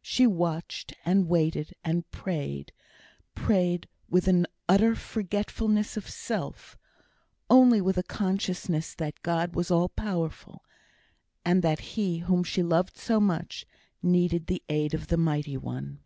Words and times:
She 0.00 0.26
watched, 0.26 0.94
and 1.04 1.28
waited, 1.28 1.74
and 1.84 2.10
prayed: 2.10 2.72
prayed 3.34 3.86
with 4.08 4.26
an 4.26 4.46
utter 4.66 4.94
forgetfulness 4.94 5.98
of 5.98 6.08
self, 6.08 6.78
only 7.50 7.78
with 7.82 7.98
a 7.98 8.02
consciousness 8.02 8.94
that 8.94 9.20
God 9.22 9.54
was 9.54 9.70
all 9.70 9.90
powerful, 9.90 10.64
and 11.44 11.60
that 11.60 11.80
he, 11.92 12.20
whom 12.20 12.42
she 12.42 12.62
loved 12.62 12.96
so 12.96 13.20
much, 13.20 13.66
needed 14.02 14.46
the 14.46 14.62
aid 14.70 14.94
of 14.94 15.08
the 15.08 15.18
Mighty 15.18 15.58
One. 15.58 16.00